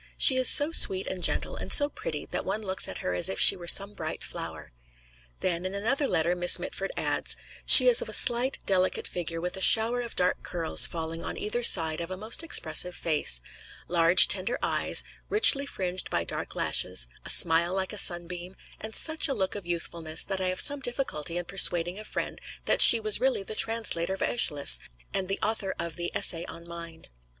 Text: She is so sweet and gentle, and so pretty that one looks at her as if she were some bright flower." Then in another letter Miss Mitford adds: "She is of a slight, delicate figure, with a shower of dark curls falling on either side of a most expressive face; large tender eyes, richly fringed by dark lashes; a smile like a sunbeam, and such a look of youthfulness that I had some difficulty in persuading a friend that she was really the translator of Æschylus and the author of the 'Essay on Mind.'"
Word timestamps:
She 0.17 0.35
is 0.37 0.49
so 0.49 0.71
sweet 0.71 1.05
and 1.05 1.21
gentle, 1.23 1.55
and 1.55 1.71
so 1.71 1.87
pretty 1.87 2.25
that 2.31 2.43
one 2.43 2.63
looks 2.63 2.87
at 2.87 2.97
her 3.05 3.13
as 3.13 3.29
if 3.29 3.39
she 3.39 3.55
were 3.55 3.67
some 3.67 3.93
bright 3.93 4.23
flower." 4.23 4.71
Then 5.41 5.63
in 5.63 5.75
another 5.75 6.07
letter 6.07 6.35
Miss 6.35 6.57
Mitford 6.57 6.91
adds: 6.97 7.37
"She 7.67 7.87
is 7.87 8.01
of 8.01 8.09
a 8.09 8.13
slight, 8.13 8.57
delicate 8.65 9.07
figure, 9.07 9.39
with 9.39 9.55
a 9.55 9.61
shower 9.61 10.01
of 10.01 10.15
dark 10.15 10.41
curls 10.41 10.87
falling 10.87 11.23
on 11.23 11.37
either 11.37 11.61
side 11.61 12.01
of 12.01 12.09
a 12.09 12.17
most 12.17 12.41
expressive 12.41 12.95
face; 12.95 13.41
large 13.87 14.27
tender 14.27 14.57
eyes, 14.63 15.03
richly 15.29 15.67
fringed 15.67 16.09
by 16.09 16.23
dark 16.23 16.55
lashes; 16.55 17.07
a 17.23 17.29
smile 17.29 17.71
like 17.75 17.93
a 17.93 17.97
sunbeam, 17.99 18.55
and 18.79 18.95
such 18.95 19.27
a 19.27 19.35
look 19.35 19.53
of 19.53 19.67
youthfulness 19.67 20.23
that 20.23 20.41
I 20.41 20.47
had 20.47 20.59
some 20.59 20.79
difficulty 20.79 21.37
in 21.37 21.45
persuading 21.45 21.99
a 21.99 22.03
friend 22.03 22.41
that 22.65 22.81
she 22.81 22.99
was 22.99 23.21
really 23.21 23.43
the 23.43 23.53
translator 23.53 24.15
of 24.15 24.21
Æschylus 24.21 24.79
and 25.13 25.27
the 25.29 25.37
author 25.43 25.75
of 25.77 25.95
the 25.95 26.11
'Essay 26.15 26.43
on 26.45 26.67
Mind.'" 26.67 27.07